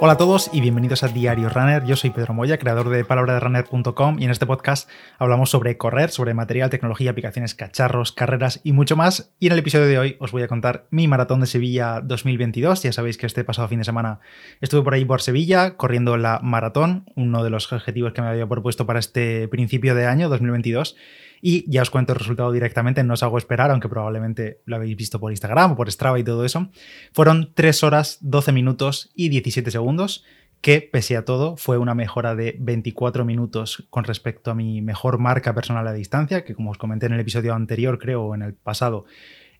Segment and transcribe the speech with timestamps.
[0.00, 1.84] Hola a todos y bienvenidos a Diario Runner.
[1.84, 4.88] Yo soy Pedro Moya, creador de palabraderunner.com y en este podcast
[5.18, 9.32] hablamos sobre correr, sobre material, tecnología, aplicaciones, cacharros, carreras y mucho más.
[9.40, 12.84] Y en el episodio de hoy os voy a contar mi maratón de Sevilla 2022.
[12.84, 14.20] Ya sabéis que este pasado fin de semana
[14.60, 18.46] estuve por ahí por Sevilla corriendo la maratón, uno de los objetivos que me había
[18.46, 20.94] propuesto para este principio de año 2022
[21.40, 24.96] y ya os cuento el resultado directamente, no os hago esperar, aunque probablemente lo habéis
[24.96, 26.70] visto por Instagram o por Strava y todo eso.
[27.12, 30.24] Fueron 3 horas, 12 minutos y 17 segundos,
[30.60, 35.18] que pese a todo fue una mejora de 24 minutos con respecto a mi mejor
[35.18, 38.42] marca personal a distancia, que como os comenté en el episodio anterior, creo, o en
[38.42, 39.04] el pasado,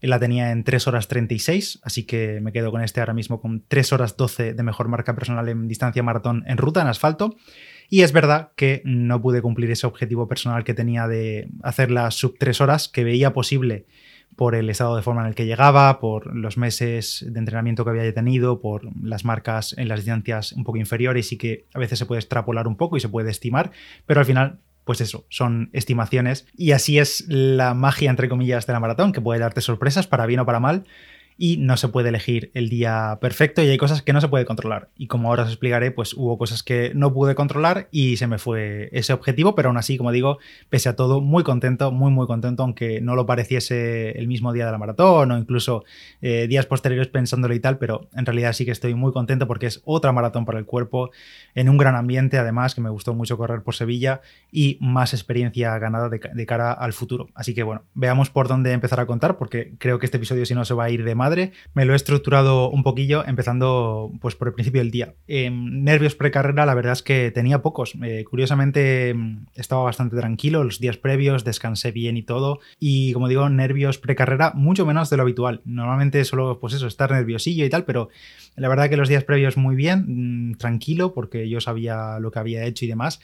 [0.01, 3.65] la tenía en 3 horas 36, así que me quedo con este ahora mismo con
[3.67, 7.37] 3 horas 12 de mejor marca personal en distancia maratón en ruta, en asfalto.
[7.89, 12.15] Y es verdad que no pude cumplir ese objetivo personal que tenía de hacer las
[12.15, 13.87] sub 3 horas, que veía posible
[14.37, 17.91] por el estado de forma en el que llegaba, por los meses de entrenamiento que
[17.91, 21.99] había tenido, por las marcas en las distancias un poco inferiores y que a veces
[21.99, 23.73] se puede extrapolar un poco y se puede estimar,
[24.07, 26.47] pero al final pues eso, son estimaciones.
[26.57, 30.25] Y así es la magia, entre comillas, de la maratón, que puede darte sorpresas para
[30.25, 30.85] bien o para mal,
[31.41, 34.45] y no se puede elegir el día perfecto y hay cosas que no se puede
[34.45, 34.89] controlar.
[34.97, 38.39] Y como ahora os explicaré, pues hubo cosas que no pude controlar y se me
[38.39, 42.27] fue ese objetivo, pero aún así, como digo, pese a todo, muy contento, muy, muy
[42.27, 45.85] contento, aunque no lo pareciese el mismo día de la maratón o incluso
[46.21, 49.67] eh, días posteriores pensándolo y tal, pero en realidad sí que estoy muy contento porque
[49.67, 51.11] es otra maratón para el cuerpo,
[51.55, 55.79] en un gran ambiente, además, que me gustó mucho correr por Sevilla y más experiencia
[55.79, 57.29] ganada de, de cara al futuro.
[57.37, 60.55] Así que bueno, veamos por dónde empezar a contar, porque creo que este episodio si
[60.57, 61.28] no se va a ir de más
[61.75, 65.15] me lo he estructurado un poquillo empezando pues por el principio del día.
[65.29, 67.95] nervios precarrera la verdad es que tenía pocos.
[68.03, 72.61] Eh, curiosamente mm, estaba bastante tranquilo los días previos, descansé bien y todo.
[72.79, 75.61] Y como digo, nervios precarrera mucho menos de lo habitual.
[75.65, 78.09] Normalmente solo pues eso, estar nerviosillo y tal, pero
[78.57, 82.39] la verdad que los días previos muy bien, mm, tranquilo porque yo sabía lo que
[82.39, 83.21] había hecho y demás.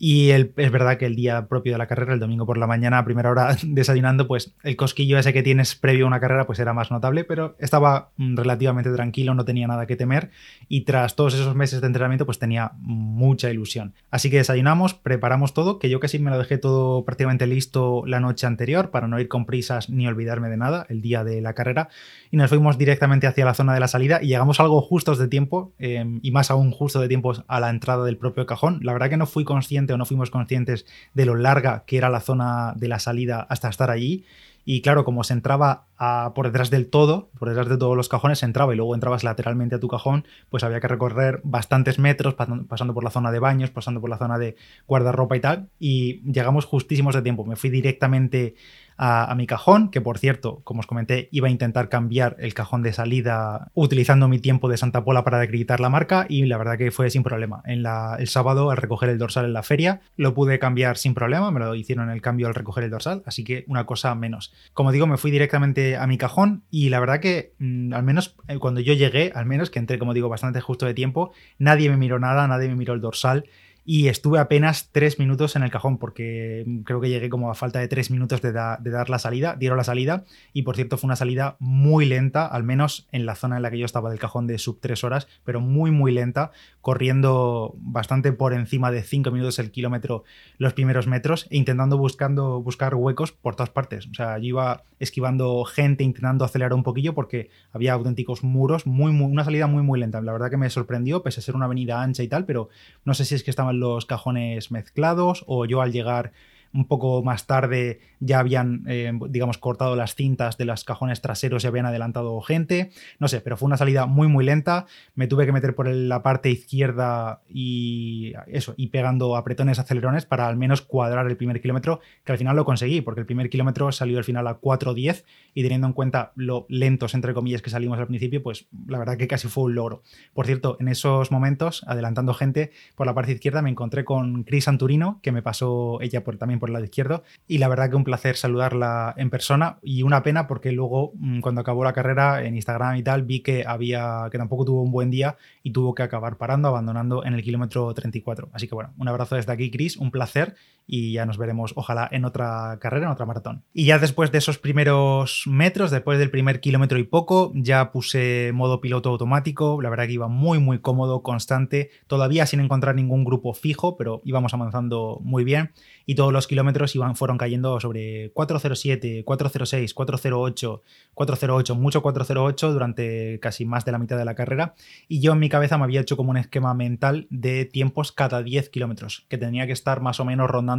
[0.00, 2.98] Y es verdad que el día propio de la carrera, el domingo por la mañana,
[2.98, 6.60] a primera hora desayunando, pues el cosquillo ese que tienes previo a una carrera, pues
[6.60, 10.30] era más notable, pero estaba mm, relativamente tranquilo, no tenía nada que temer
[10.68, 13.94] y tras todos esos meses de entrenamiento, pues tenía mucha ilusión.
[14.10, 18.20] Así que desayunamos, preparamos todo, que yo casi me lo dejé todo prácticamente listo la
[18.20, 21.54] noche anterior para no ir con prisas ni olvidarme de nada el día de la
[21.54, 21.88] carrera
[22.30, 25.28] y nos fuimos directamente hacia la zona de la salida y llegamos algo justos de
[25.28, 28.78] tiempo em, y más aún justo de tiempo a la entrada del propio cajón.
[28.82, 32.08] La verdad que no fui consciente o no fuimos conscientes de lo larga que era
[32.10, 34.24] la zona de la salida hasta estar allí.
[34.64, 35.86] Y claro, como se entraba
[36.34, 39.24] por detrás del todo, por detrás de todos los cajones, se entraba y luego entrabas
[39.24, 43.38] lateralmente a tu cajón, pues había que recorrer bastantes metros, pasando por la zona de
[43.38, 44.56] baños, pasando por la zona de
[44.86, 45.68] guardarropa y tal.
[45.78, 47.46] Y llegamos justísimos de tiempo.
[47.46, 48.56] Me fui directamente
[48.98, 52.82] a, mi cajón, que por cierto, como os comenté, iba a intentar cambiar el cajón
[52.82, 56.76] de salida utilizando mi tiempo de Santa Pola para acreditar la marca y la verdad
[56.76, 57.62] que fue sin problema.
[57.64, 61.52] En el sábado al recoger el dorsal en la feria lo pude cambiar sin problema,
[61.52, 64.52] me lo hicieron el cambio al recoger el dorsal, así que una cosa menos.
[64.72, 68.34] Como digo, me fui directamente a mi cajón y la verdad que mm, al menos
[68.48, 71.88] eh, cuando yo llegué, al menos que entré como digo bastante justo de tiempo, nadie
[71.88, 73.44] me miró nada, nadie me miró el dorsal
[73.90, 77.78] y estuve apenas tres minutos en el cajón porque creo que llegué como a falta
[77.78, 81.16] de tres minutos de, dar la salida, dieron la salida y por cierto fue una
[81.16, 84.46] salida muy lenta, al menos en la zona en la que yo estaba del cajón
[84.46, 86.50] de sub tres horas, pero muy muy lenta,
[86.82, 90.22] corriendo bastante por encima de cinco minutos el kilómetro
[90.58, 94.06] los primeros metros e intentando buscando, buscar huecos por todas partes.
[94.08, 99.18] O sea, yo iba esquivando gente, intentando acelerar un poquillo porque había auténticos muros, muy,
[99.18, 100.20] una salida muy muy lenta.
[100.20, 102.68] La verdad que me sorprendió, pese a ser una avenida ancha y tal, pero
[103.06, 106.32] no sé si es que estaban los cajones mezclados o yo al llegar
[106.72, 111.64] un poco más tarde ya habían, eh, digamos, cortado las cintas de los cajones traseros
[111.64, 112.90] y habían adelantado gente.
[113.18, 114.86] No sé, pero fue una salida muy, muy lenta.
[115.14, 120.48] Me tuve que meter por la parte izquierda y eso, y pegando apretones acelerones para
[120.48, 123.92] al menos cuadrar el primer kilómetro, que al final lo conseguí, porque el primer kilómetro
[123.92, 125.24] salió al final a 4.10
[125.54, 129.16] y teniendo en cuenta lo lentos, entre comillas, que salimos al principio, pues la verdad
[129.16, 130.02] que casi fue un logro.
[130.34, 134.68] Por cierto, en esos momentos, adelantando gente por la parte izquierda, me encontré con Cris
[134.68, 137.22] Anturino, que me pasó ella por, también por el lado izquierdo.
[137.46, 141.40] Y la verdad que un placer saludarla en persona y una pena porque luego, mm,
[141.40, 144.92] cuando acabó la carrera en Instagram y tal, vi que había que tampoco tuvo un
[144.92, 148.50] buen día y tuvo que acabar parando, abandonando en el kilómetro 34.
[148.52, 150.54] Así que bueno, un abrazo desde aquí, Chris, un placer
[150.90, 153.62] y ya nos veremos, ojalá, en otra carrera, en otra maratón.
[153.74, 158.52] Y ya después de esos primeros metros, después del primer kilómetro y poco, ya puse
[158.54, 163.24] modo piloto automático, la verdad que iba muy, muy cómodo, constante, todavía sin encontrar ningún
[163.24, 165.72] grupo fijo, pero íbamos avanzando muy bien.
[166.06, 170.82] Y todos los kilómetros iban, fueron cayendo sobre 407, 406, 408,
[171.12, 174.74] 408, mucho 408 durante casi más de la mitad de la carrera.
[175.06, 178.42] Y yo en mi cabeza me había hecho como un esquema mental de tiempos cada
[178.42, 180.77] 10 kilómetros, que tenía que estar más o menos rondando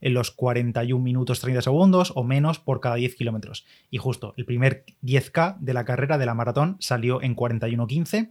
[0.00, 3.64] en los 41 minutos 30 segundos o menos por cada 10 kilómetros.
[3.90, 8.30] Y justo el primer 10K de la carrera de la maratón salió en 41.15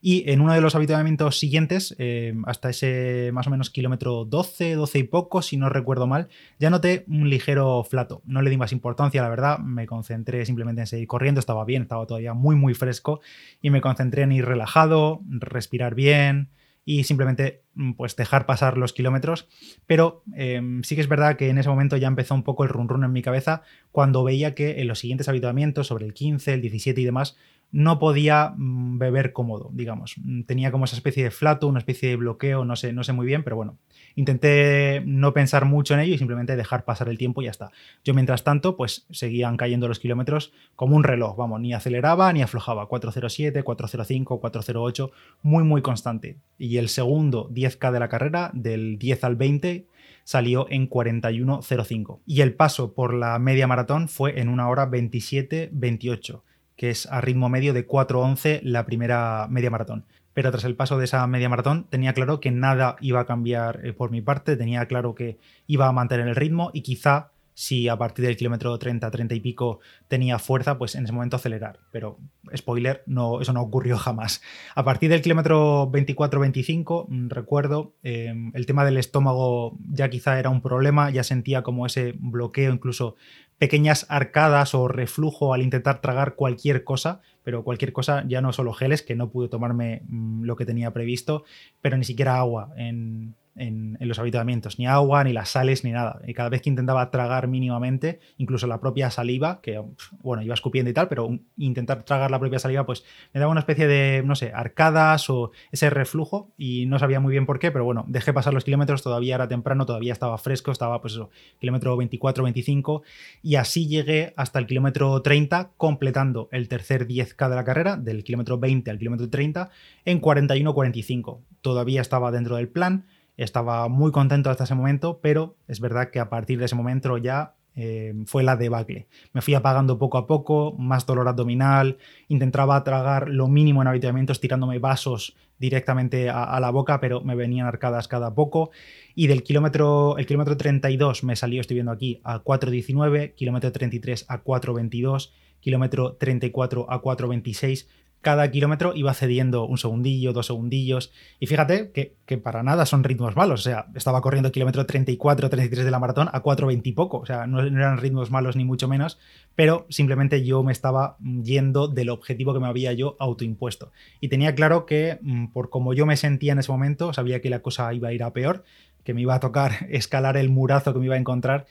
[0.00, 4.74] y en uno de los habituamientos siguientes, eh, hasta ese más o menos kilómetro 12,
[4.74, 6.28] 12 y poco, si no recuerdo mal,
[6.58, 8.22] ya noté un ligero flato.
[8.24, 11.82] No le di más importancia, la verdad, me concentré simplemente en seguir corriendo, estaba bien,
[11.82, 13.20] estaba todavía muy, muy fresco
[13.62, 16.50] y me concentré en ir relajado, respirar bien,
[16.88, 19.48] y simplemente mm, pues dejar pasar los kilómetros.
[19.86, 22.70] Pero em, sí que es verdad que en ese momento ya empezó un poco el
[22.70, 26.54] run run en mi cabeza cuando veía que en los siguientes habituamientos, sobre el 15,
[26.54, 27.36] el 17 y demás,
[27.72, 30.14] no podía mm, beber cómodo, digamos.
[30.22, 33.12] Mm, tenía como esa especie de flato, una especie de bloqueo, no sé, no sé
[33.12, 33.76] muy bien, pero bueno.
[34.16, 37.70] Intenté no pensar mucho en ello y simplemente dejar pasar el tiempo y ya está.
[38.02, 42.42] Yo mientras tanto, pues seguían cayendo los kilómetros como un reloj, vamos, ni aceleraba ni
[42.42, 42.88] aflojaba.
[42.88, 45.10] 407, 405, 408,
[45.42, 46.38] muy muy constante.
[46.58, 49.86] Y el segundo 10K de la carrera, del 10 al 20,
[50.24, 52.20] salió en 41.05.
[52.24, 56.40] Y el paso por la media maratón fue en una hora 27.28
[56.76, 60.04] que es a ritmo medio de 4.11 la primera media maratón.
[60.36, 63.80] Pero tras el paso de esa media maratón tenía claro que nada iba a cambiar
[63.86, 67.88] eh, por mi parte, tenía claro que iba a mantener el ritmo y quizá si
[67.88, 71.80] a partir del kilómetro 30, 30 y pico tenía fuerza, pues en ese momento acelerar.
[71.90, 72.18] Pero,
[72.54, 74.42] spoiler, no, eso no ocurrió jamás.
[74.74, 80.50] A partir del kilómetro 24-25, mm, recuerdo, em, el tema del estómago ya quizá era
[80.50, 83.16] un problema, ya sentía como ese bloqueo, incluso
[83.56, 88.74] pequeñas arcadas o reflujo al intentar tragar cualquier cosa, pero cualquier cosa, ya no solo
[88.74, 91.44] geles, que no pude tomarme mm, lo que tenía previsto,
[91.80, 96.20] pero ni siquiera agua en, en, los habitamientos, ni agua, ni las sales, ni nada.
[96.26, 99.82] Y cada vez que intentaba tragar mínimamente, incluso la propia saliva, que
[100.22, 103.60] bueno, iba escupiendo y tal, pero intentar tragar la propia saliva, pues me daba una
[103.60, 107.70] especie de, no sé, arcadas o ese reflujo y no sabía muy bien por qué,
[107.70, 111.30] pero bueno, dejé pasar los kilómetros, todavía era temprano, todavía estaba fresco, estaba pues eso,
[111.58, 113.02] kilómetro 24, 25
[113.42, 118.24] y así llegué hasta el kilómetro 30 completando el tercer 10K de la carrera, del
[118.24, 119.70] kilómetro 20 al kilómetro 30
[120.04, 121.40] en 41-45.
[121.60, 123.06] Todavía estaba dentro del plan
[123.36, 127.18] estaba muy contento hasta ese momento, pero es verdad que a partir de ese momento
[127.18, 129.06] ya eh, fue la debacle.
[129.34, 131.98] Me fui apagando poco a poco, más dolor abdominal,
[132.28, 137.66] intentaba tragar lo mínimo en habituamientos tirándome vasos directamente a, la boca, pero me venían
[137.66, 138.70] arcadas cada poco.
[139.14, 144.24] Y del kilómetro, el kilómetro 32 me salió, estoy viendo aquí, a 4.19, kilómetro 33
[144.28, 145.30] a 4.22,
[145.60, 147.86] kilómetro 34 a 4.26,
[148.20, 151.12] cada kilómetro iba cediendo un segundillo, dos segundillos.
[151.38, 153.60] Y fíjate que, para nada son ritmos malos.
[153.60, 157.18] O sea, estaba corriendo kilómetro 34, 33 de la maratón a 4.20 y poco.
[157.18, 159.18] O sea, no, eran ritmos malos ni mucho menos,
[159.54, 163.92] pero simplemente yo me estaba yendo del objetivo que me había yo autoimpuesto.
[164.20, 167.50] Y tenía claro que, mm, por como yo me sentía en ese momento, sabía que
[167.50, 168.64] la cosa iba a ir a peor,
[169.04, 171.66] que me iba a tocar escalar el murazo que me iba a encontrar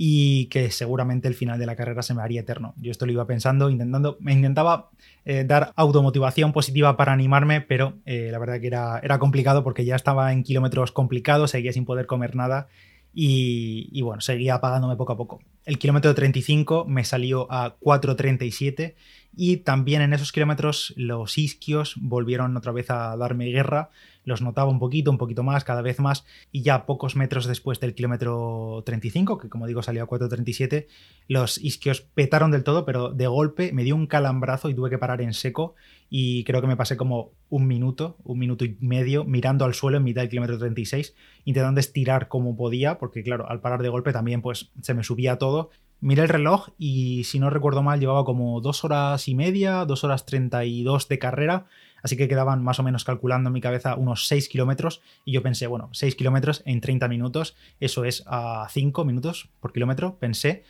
[0.00, 2.72] y que seguramente el final de la carrera se me haría eterno.
[2.76, 4.90] Yo esto lo iba pensando, intentando, me intentaba
[5.24, 9.84] eh, dar automotivación positiva para animarme, pero eh, la verdad que era, era complicado porque
[9.84, 12.68] ya estaba en kilómetros complicados, seguía sin poder comer nada
[13.12, 15.40] y, y, bueno, seguía apagándome poco a poco.
[15.64, 18.94] El kilómetro 35 me salió a 4.37
[19.36, 23.90] y también en esos kilómetros los isquios volvieron otra vez a darme guerra
[24.28, 27.80] los notaba un poquito, un poquito más, cada vez más, y ya pocos metros después
[27.80, 30.86] del kilómetro 35, que como digo salió a 4.37,
[31.26, 34.98] los isquios petaron del todo, pero de golpe me dio un calambrazo y tuve que
[34.98, 35.74] parar en seco
[36.10, 39.96] y creo que me pasé como un minuto, un minuto y medio mirando al suelo
[39.96, 44.12] en mitad del kilómetro 36, intentando estirar como podía, porque claro, al parar de golpe
[44.12, 45.70] también pues se me subía todo.
[46.00, 50.04] Miré el reloj y si no recuerdo mal llevaba como dos horas y media, dos
[50.04, 51.66] horas 32 de carrera
[52.02, 55.42] Así que quedaban más o menos calculando en mi cabeza unos 6 kilómetros y yo
[55.42, 60.64] pensé, bueno, 6 kilómetros en 30 minutos, eso es a 5 minutos por kilómetro, pensé.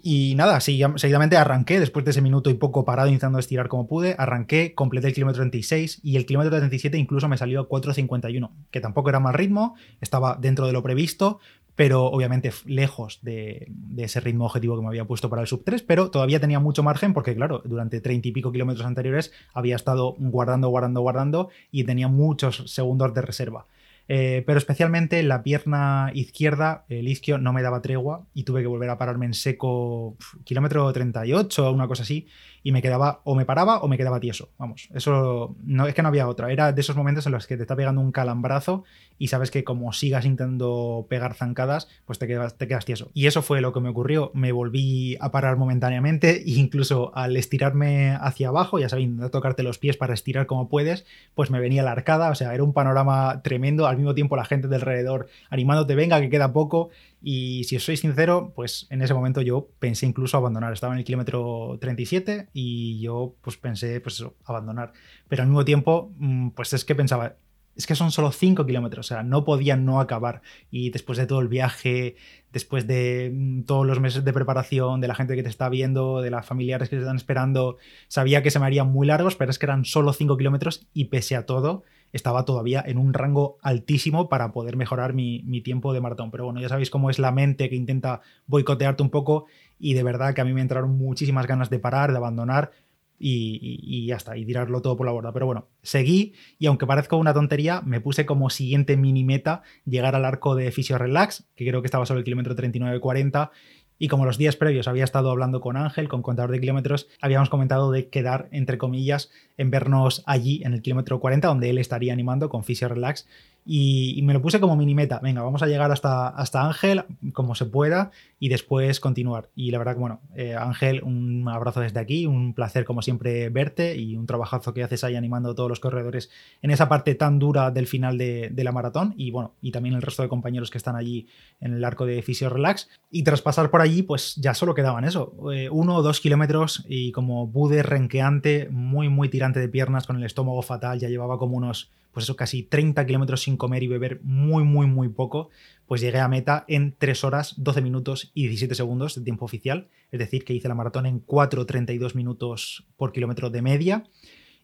[0.00, 4.14] Y nada, seguidamente arranqué, después de ese minuto y poco parado intentando estirar como pude,
[4.16, 8.80] arranqué, completé el kilómetro 36 y el kilómetro 37 incluso me salió a 4.51, que
[8.80, 11.40] tampoco era mal ritmo, estaba dentro de lo previsto,
[11.78, 15.82] pero obviamente lejos de, ese ritmo objetivo que me había puesto para el sub 3,
[15.82, 20.16] pero todavía tenía mucho margen porque, claro, durante 30 y pico kilómetros anteriores había estado
[20.18, 23.66] guardando, guardando, guardando y tenía muchos segundos de reserva.
[24.08, 28.66] Eh, pero especialmente la pierna izquierda, el isquio, no me daba tregua y tuve que
[28.66, 32.26] volver a pararme en seco kilómetro 38 o una cosa así
[32.62, 34.50] y me quedaba, o me paraba o me quedaba tieso.
[34.58, 36.52] Vamos, eso no es que no había otra.
[36.52, 38.84] Era de esos momentos en los que te está pegando un calambrazo
[39.18, 43.10] y sabes que como sigas intentando pegar zancadas, pues te quedas, te quedas tieso.
[43.14, 44.30] Y eso fue lo que me ocurrió.
[44.34, 49.62] Me volví a parar momentáneamente e incluso al estirarme hacia abajo, ya sabes, no tocarte
[49.62, 52.30] los pies para estirar como puedes, pues me venía la arcada.
[52.30, 53.86] O sea, era un panorama tremendo.
[53.98, 56.90] Mismo tiempo la gente de alrededor animándote, venga, que queda poco.
[57.22, 60.72] Y si os soy sincero, pues en ese momento yo pensé incluso abandonar.
[60.72, 64.92] Estaba en el kilómetro 37 y yo pues pensé, pues eso, abandonar.
[65.28, 67.36] Pero al mismo tiempo, mm, pues es que pensaba,
[67.78, 70.42] es que son solo 5 kilómetros, o sea, no podía no acabar.
[70.68, 72.16] Y después de todo el viaje,
[72.52, 76.20] después de mm, todos los meses de preparación, de la gente que te está viendo,
[76.20, 77.78] de las familiares que te están esperando,
[78.08, 81.04] sabía que se me harían muy largos, pero es que eran solo 5 kilómetros y
[81.04, 86.00] pese a todo, estaba todavía en un rango altísimo para poder mejorar mi, tiempo de
[86.00, 86.30] maratón.
[86.30, 89.46] Pero bueno, ya sabéis cómo es la mente que intenta boicotearte un poco
[89.78, 92.70] y de verdad que a mí me entraron muchísimas ganas de parar, de abandonar
[93.18, 95.32] y, y, ya está, y tirarlo todo por la borda.
[95.32, 100.14] Pero bueno, seguí y aunque parezca una tontería, me puse como siguiente mini meta llegar
[100.14, 103.50] al arco de Fisio Relax, que creo que estaba sobre el kilómetro 39-40
[103.98, 107.48] y como los días previos había estado hablando con Ángel, con contador de kilómetros, habíamos
[107.48, 112.12] comentado de quedar, entre comillas, en vernos allí en el kilómetro 40, donde él estaría
[112.12, 113.26] animando con Fisio Relax
[113.70, 115.20] y, me lo puse como mini meta.
[115.22, 118.10] Venga, vamos a llegar hasta, hasta Ángel como se pueda
[118.40, 119.50] y después continuar.
[119.54, 123.50] Y la verdad que, bueno, eh, Ángel, un abrazo desde aquí, un placer como siempre
[123.50, 126.30] verte y un trabajazo que haces ahí animando a todos los corredores
[126.62, 130.02] en esa parte tan dura del final de, la maratón y, bueno, y también el
[130.02, 131.26] resto de compañeros que están allí
[131.60, 132.88] en el arco de Fisio Relax.
[133.10, 136.86] Y tras pasar por allí, pues ya solo quedaban eso, eh, uno o dos kilómetros
[136.88, 141.36] y como bude renqueante, muy, muy tirante de piernas con el estómago fatal, ya llevaba
[141.36, 145.50] como unos pues eso, casi 30 kilómetros sin comer y beber muy, muy, muy poco,
[145.86, 149.88] pues llegué a meta en 3 horas, 12 minutos y 17 segundos de tiempo oficial,
[150.10, 154.04] es decir, que hice la maratón en 4.32 minutos por kilómetro de media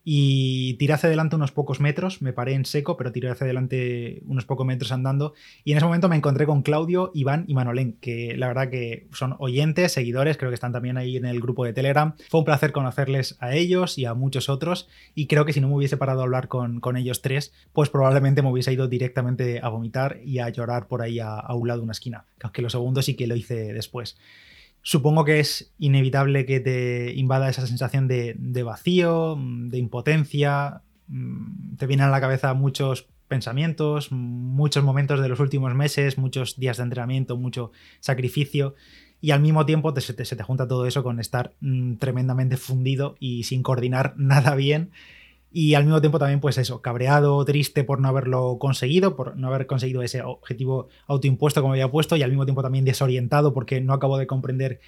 [0.04, 4.23] y tiré hacia adelante unos pocos metros, me paré en seco, pero tiré hacia adelante
[4.26, 5.32] unos pocos metros andando
[5.64, 9.08] y en ese momento me encontré con Claudio, Iván y Manolén, que la verdad que
[9.12, 12.14] son oyentes, seguidores, creo que están también ahí en el grupo de Telegram.
[12.28, 15.68] Fue un placer conocerles a ellos y a muchos otros y creo que si no
[15.68, 19.61] me hubiese parado a hablar con, con ellos tres, pues probablemente me hubiese ido directamente
[19.62, 22.70] a vomitar y a llorar por ahí a, un lado de una esquina, aunque lo
[22.70, 24.16] segundo sí que lo hice después.
[24.87, 30.83] Supongo que es inevitable que te invada esa sensación de, vacío, de impotencia.
[31.09, 36.61] Mm, te vienen a la cabeza muchos pensamientos, muchos momentos de los últimos meses, muchos
[36.61, 38.75] días de entrenamiento, mucho sacrificio.
[39.23, 43.45] Y al mismo tiempo se, te, junta todo eso con estar mm, tremendamente fundido y
[43.45, 44.91] sin coordinar nada bien
[45.54, 49.46] y al mismo tiempo también pues eso, cabreado, triste por no haberlo conseguido, por no
[49.46, 53.80] haber conseguido ese objetivo autoimpuesto como había puesto y al mismo tiempo también desorientado porque
[53.80, 54.80] no acabo de comprender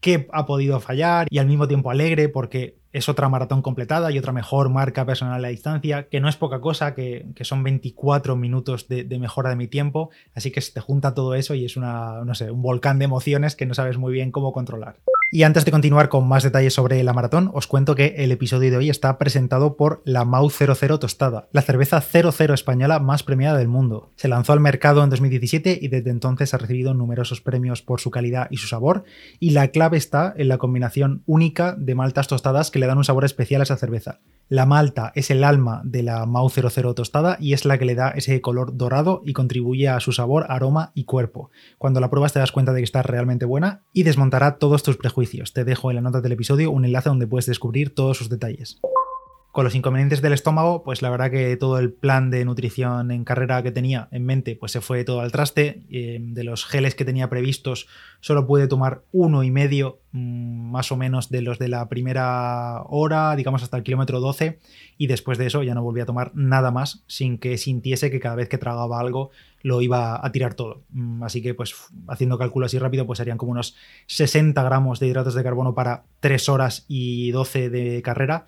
[0.00, 4.18] qué ha podido fallar y al mismo tiempo alegre porque es otra maratón completada y
[4.18, 8.86] otra mejor marca personal a distancia, que no es poca cosa, que, son 24 minutos
[8.86, 11.76] de, de, mejora de mi tiempo, así que se te junta todo eso y es
[11.76, 14.94] una, no sé, un volcán de emociones que no sabes muy bien cómo controlar.
[15.34, 18.70] Y antes de continuar con más detalles sobre la maratón, os cuento que el episodio
[18.70, 23.58] de hoy está presentado por la Mau 00 Tostada, la cerveza 00 española más premiada
[23.58, 24.12] del mundo.
[24.14, 28.12] Se lanzó al mercado en 2017 y desde entonces ha recibido numerosos premios por su
[28.12, 29.02] calidad y su sabor,
[29.40, 33.04] y la clave está en la combinación única de maltas tostadas que le dan un
[33.04, 34.20] sabor especial a esa cerveza.
[34.48, 37.96] La malta es el alma de la Mau 00 tostada y es la que le
[37.96, 41.50] da ese color dorado y contribuye a su sabor, aroma y cuerpo.
[41.78, 44.96] Cuando la pruebas te das cuenta de que está realmente buena y desmontará todos tus
[44.96, 45.23] prejuicios.
[45.52, 48.80] Te dejo en la nota del episodio un enlace donde puedes descubrir todos sus detalles
[49.54, 53.22] con los inconvenientes del estómago, pues la verdad que todo el plan de nutrición en
[53.22, 55.84] carrera que tenía en mente, pues se fue todo al traste.
[55.90, 57.86] Eh, de los geles que tenía previstos,
[58.18, 62.82] solo pude tomar uno y medio, mm, más o menos, de los de la primera
[62.88, 64.58] hora, digamos hasta el kilómetro 12,
[64.98, 68.18] y después de eso ya no volví a tomar nada más, sin que sintiese que
[68.18, 69.30] cada vez que tragaba algo
[69.62, 70.82] lo iba a tirar todo.
[70.90, 71.76] Mm, así que, pues,
[72.08, 73.76] haciendo cálculo así rápido, pues serían como unos
[74.08, 78.46] 60 gramos de hidratos de carbono para 3 horas y 12 de carrera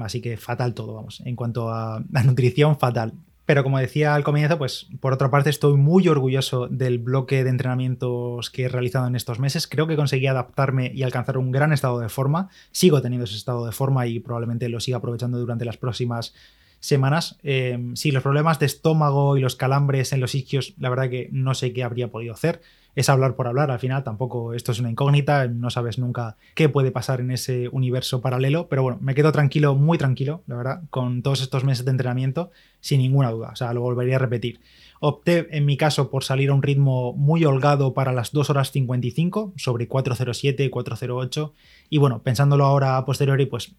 [0.00, 1.22] Así que fatal todo, vamos.
[1.24, 3.12] En cuanto a la nutrición, fatal.
[3.46, 7.50] Pero como decía al comienzo, pues por otra parte estoy muy orgulloso del bloque de
[7.50, 9.68] entrenamientos que he realizado en estos meses.
[9.68, 12.48] Creo que conseguí adaptarme y alcanzar un gran estado de forma.
[12.72, 16.34] Sigo teniendo ese estado de forma y probablemente lo siga aprovechando durante las próximas
[16.80, 17.38] semanas.
[17.44, 21.28] Eh, sí, los problemas de estómago y los calambres en los isquios, la verdad que
[21.30, 22.60] no sé qué habría podido hacer
[22.96, 26.70] es hablar por hablar, al final tampoco esto es una incógnita, no sabes nunca qué
[26.70, 30.82] puede pasar en ese universo paralelo, pero bueno, me quedo tranquilo, muy tranquilo, la verdad,
[30.88, 32.50] con todos estos meses de entrenamiento,
[32.80, 34.60] sin ninguna duda, o sea, lo volvería a repetir.
[34.98, 38.72] Opté en mi caso por salir a un ritmo muy holgado para las 2 horas
[38.72, 41.52] 55, sobre 407, 408,
[41.90, 43.76] y bueno, pensándolo ahora a posteriori, pues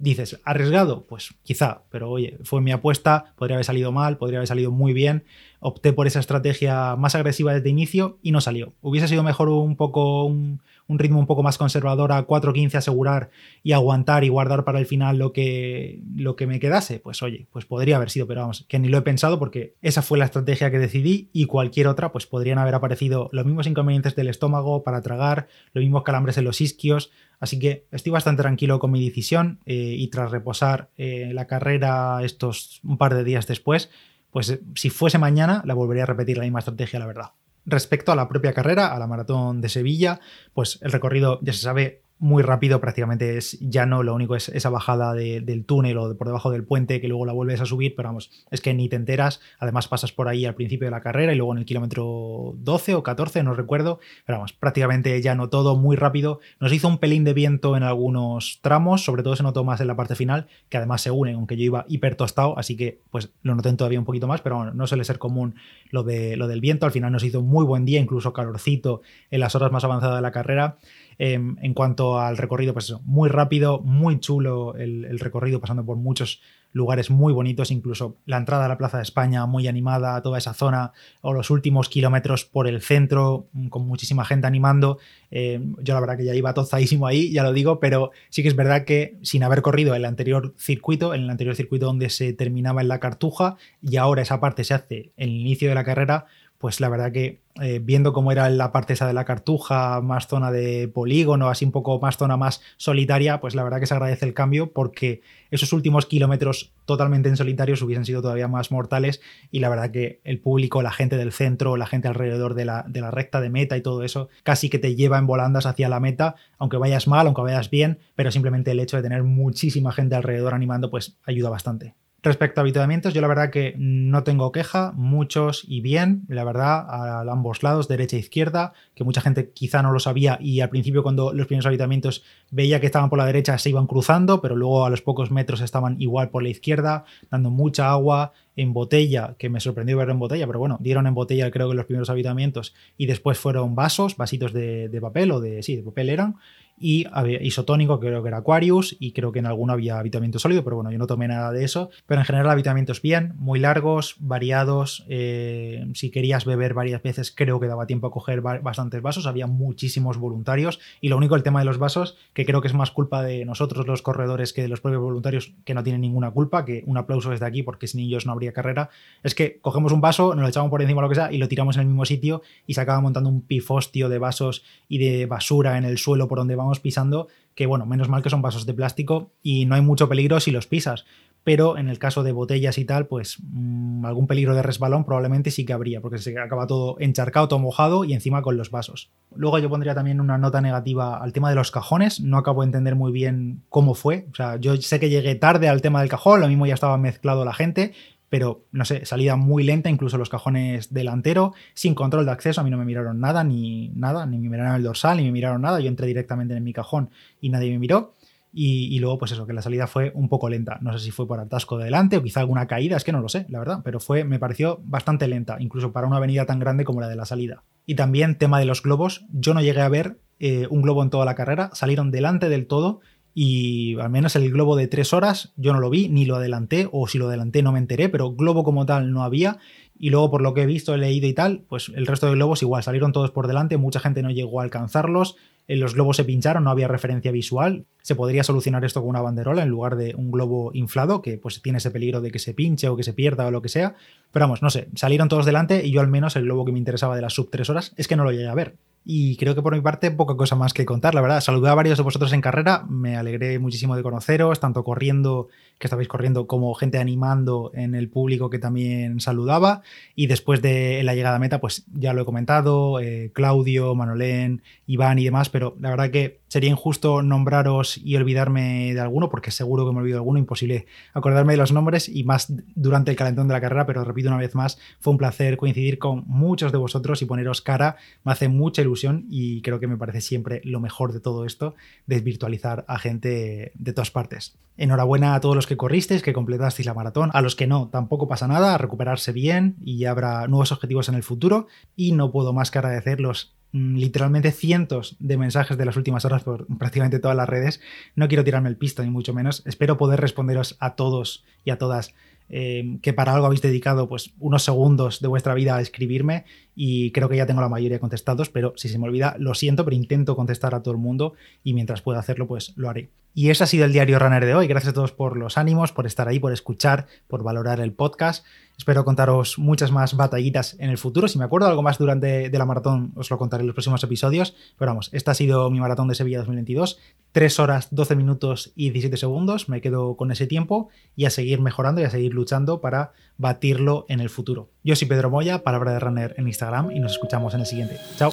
[0.00, 1.04] dices, ¿arriesgado?
[1.06, 4.92] Pues quizá, pero oye, fue mi apuesta, podría haber salido mal, podría haber salido muy
[4.92, 5.24] bien.
[5.62, 8.72] Opté por esa estrategia más agresiva desde inicio y no salió.
[8.80, 13.30] Hubiese sido mejor un poco un, ritmo un poco más conservador a 4.15 asegurar
[13.62, 17.46] y aguantar y guardar para el final lo que, lo que me quedase, pues oye,
[17.52, 20.24] pues podría haber sido, pero vamos, que ni lo he pensado porque esa fue la
[20.24, 24.82] estrategia que decidí y cualquier otra, pues podrían haber aparecido los mismos inconvenientes del estómago
[24.82, 29.04] para tragar, los mismos calambres en los isquios, así que estoy bastante tranquilo con mi
[29.04, 33.90] decisión eh, y tras reposar eh, la carrera estos un par de días después,
[34.30, 37.30] pues si fuese mañana la volvería a repetir la misma estrategia, la verdad.
[37.66, 40.20] Respecto a la propia carrera, a la maratón de Sevilla,
[40.54, 44.50] pues el recorrido ya se sabe muy rápido, prácticamente es ya no, lo único es
[44.50, 47.66] esa bajada del túnel o de por debajo del puente que luego la vuelves a
[47.66, 50.90] subir, pero vamos, es que ni te enteras, además pasas por ahí al principio de
[50.90, 55.20] la carrera y luego en el kilómetro 12 o 14, no recuerdo, pero vamos, prácticamente
[55.22, 59.22] ya no todo muy rápido, nos hizo un pelín de viento en algunos tramos, sobre
[59.22, 61.86] todo se notó más en la parte final, que además se une, aunque yo iba
[61.88, 65.04] hiper tostado, así que pues lo noté todavía un poquito más, pero bueno, no suele
[65.04, 65.54] ser común
[65.90, 69.00] lo, de, lo del viento, al final nos hizo muy buen día, incluso calorcito
[69.30, 70.76] en las horas más avanzadas de la carrera,
[71.22, 75.98] Em, en cuanto al recorrido, pues eso, muy rápido, muy chulo el, recorrido, pasando por
[75.98, 76.40] muchos
[76.72, 80.54] lugares muy bonitos, incluso la entrada a la Plaza de España muy animada, toda esa
[80.54, 84.96] zona, o los últimos kilómetros por el centro, mm, con muchísima gente animando.
[85.30, 88.48] Em, yo la verdad que ya iba tozadísimo ahí, ya lo digo, pero sí que
[88.48, 92.32] es verdad que sin haber corrido el anterior circuito, en el anterior circuito donde se
[92.32, 95.84] terminaba en la Cartuja, y ahora esa parte se hace en el inicio de la
[95.84, 96.24] carrera,
[96.60, 100.28] pues la verdad que eh, viendo cómo era la parte esa de la cartuja, más
[100.28, 103.94] zona de polígono, así un poco más zona más solitaria, pues la verdad que se
[103.94, 109.22] agradece el cambio porque esos últimos kilómetros totalmente en solitarios hubiesen sido todavía más mortales
[109.50, 112.84] y la verdad que el público, la gente del centro, la gente alrededor de la,
[112.86, 115.88] de la recta de meta y todo eso, casi que te lleva en volandas hacia
[115.88, 119.92] la meta, aunque vayas mal, aunque vayas bien, pero simplemente el hecho de tener muchísima
[119.92, 121.94] gente alrededor animando, pues ayuda bastante.
[122.22, 126.84] Respecto a avituallamientos, yo la verdad que no tengo queja, muchos y bien, la verdad,
[126.86, 130.68] a ambos lados, derecha e izquierda, que mucha gente quizá no lo sabía y al
[130.68, 134.54] principio cuando los primeros avituallamientos veía que estaban por la derecha se iban cruzando, pero
[134.54, 139.36] luego a los pocos metros estaban igual por la izquierda, dando mucha agua en botella,
[139.38, 142.10] que me sorprendió ver en botella, pero bueno, dieron en botella creo que los primeros
[142.10, 146.36] avituallamientos y después fueron vasos, vasitos de, de papel o de, sí, de papel eran,
[146.82, 147.06] y
[147.42, 150.90] isotónico, creo que era Aquarius, y creo que en alguno había habitamiento sólido, pero bueno,
[150.90, 151.90] yo no tomé nada de eso.
[152.06, 155.04] Pero en general, habitamientos bien, muy largos, variados.
[155.08, 159.26] Eh, si querías beber varias veces, creo que daba tiempo a coger bastantes vasos.
[159.26, 162.74] Había muchísimos voluntarios, y lo único, el tema de los vasos, que creo que es
[162.74, 166.30] más culpa de nosotros, los corredores, que de los propios voluntarios, que no tienen ninguna
[166.30, 168.88] culpa, que un aplauso desde aquí, porque sin ellos no habría carrera,
[169.22, 171.46] es que cogemos un vaso, nos lo echamos por encima lo que sea, y lo
[171.46, 175.26] tiramos en el mismo sitio, y se acaba montando un pifostio de vasos y de
[175.26, 178.66] basura en el suelo por donde vamos pisando, que bueno, menos mal que son vasos
[178.66, 181.04] de plástico y no hay mucho peligro si los pisas.
[181.42, 185.50] Pero en el caso de botellas y tal, pues mm, algún peligro de resbalón probablemente
[185.50, 189.10] sí que habría, porque se acaba todo encharcado, todo mojado y encima con los vasos.
[189.34, 192.20] Luego yo pondría también una nota negativa al tema de los cajones.
[192.20, 194.26] No acabo de entender muy bien cómo fue.
[194.30, 196.98] O sea, yo sé que llegué tarde al tema del cajón, lo mismo ya estaba
[196.98, 197.94] mezclado la gente,
[198.30, 202.64] pero no sé, salida muy lenta, incluso los cajones delantero, sin control de acceso, a
[202.64, 205.60] mí no me miraron nada, ni nada, ni me miraron el dorsal, ni me miraron
[205.60, 208.14] nada, yo entré directamente en mi cajón y nadie me miró.
[208.52, 210.78] Y, luego, pues eso, que la salida fue un poco lenta.
[210.80, 213.20] No sé si fue por atasco de delante o quizá alguna caída, es que no
[213.20, 216.58] lo sé, la verdad, pero fue, me pareció bastante lenta, incluso para una avenida tan
[216.58, 217.62] grande como la de la salida.
[217.86, 221.10] Y también, tema de los globos, yo no llegué a ver eh, un globo en
[221.10, 223.00] toda la carrera, salieron delante del todo
[223.34, 226.88] y al menos el globo de tres horas yo no lo vi, ni lo adelanté,
[226.90, 229.58] o si lo adelanté no me enteré, pero globo como tal no había.
[229.98, 232.32] Y luego, por lo que he visto, he leído y tal, pues el resto de
[232.32, 235.36] globos igual salieron todos por delante, mucha gente no llegó a alcanzarlos,
[235.68, 237.84] eh, los globos se pincharon, no había referencia visual.
[238.02, 241.60] Se podría solucionar esto con una banderola en lugar de un globo inflado, que pues
[241.62, 243.94] tiene ese peligro de que se pinche o que se pierda o lo que sea.
[244.32, 246.78] Pero vamos, no sé, salieron todos delante y yo al menos el globo que me
[246.78, 248.76] interesaba de las sub tres horas es que no lo llegué a ver.
[249.04, 251.40] Y creo que por mi parte poca cosa más que contar, la verdad.
[251.40, 255.86] Saludé a varios de vosotros en carrera, me alegré muchísimo de conoceros, tanto corriendo, que
[255.86, 259.82] estabais corriendo, como gente animando en el público que también saludaba.
[260.14, 264.62] Y después de la llegada a meta, pues ya lo he comentado, eh, Claudio, Manolén,
[264.86, 269.52] Iván y demás, pero la verdad que Sería injusto nombraros y olvidarme de alguno, porque
[269.52, 273.16] seguro que me olvido de alguno, imposible acordarme de los nombres y más durante el
[273.16, 276.72] calentón de la carrera, pero repito una vez más, fue un placer coincidir con muchos
[276.72, 277.98] de vosotros y poneros cara.
[278.24, 281.76] Me hace mucha ilusión y creo que me parece siempre lo mejor de todo esto,
[282.06, 284.58] desvirtualizar a gente de todas partes.
[284.76, 287.30] Enhorabuena a todos los que corristeis, que completasteis la maratón.
[287.34, 291.16] A los que no, tampoco pasa nada, a recuperarse bien y habrá nuevos objetivos en
[291.16, 291.66] el futuro.
[291.96, 296.24] Y no puedo más que agradecer los mm, literalmente cientos de mensajes de las últimas
[296.24, 297.80] horas por prácticamente todas las redes.
[298.14, 299.62] No quiero tirarme el pisto, ni mucho menos.
[299.66, 302.14] Espero poder responderos a todos y a todas
[302.52, 306.44] eh, que para algo habéis dedicado pues unos segundos de vuestra vida a escribirme
[306.82, 309.84] y creo que ya tengo la mayoría contestados, pero si se me olvida, lo siento,
[309.84, 313.10] pero intento contestar a todo el mundo y mientras pueda hacerlo, pues lo haré.
[313.34, 314.66] Y ese ha sido el diario Runner de hoy.
[314.66, 318.44] Gracias a todos por los ánimos, por estar ahí, por escuchar, por valorar el podcast.
[318.76, 321.28] Espero contaros muchas más batallitas en el futuro.
[321.28, 324.02] Si me acuerdo algo más durante de la maratón, os lo contaré en los próximos
[324.02, 324.56] episodios.
[324.78, 326.98] Pero vamos, esta ha sido mi maratón de Sevilla 2022.
[327.32, 329.68] 3 horas, 12 minutos y 17 segundos.
[329.68, 334.06] Me quedo con ese tiempo y a seguir mejorando y a seguir luchando para batirlo
[334.08, 334.70] en el futuro.
[334.82, 336.44] Yo soy Pedro Moya, palabra de runner en
[336.92, 337.98] Y nos escuchamos en el siguiente.
[338.16, 338.32] Chao.